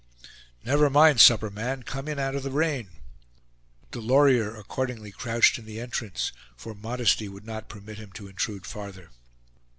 [0.63, 2.89] "Never mind supper, man; come in out of the rain."
[3.91, 9.11] Delorier accordingly crouched in the entrance, for modesty would not permit him to intrude farther.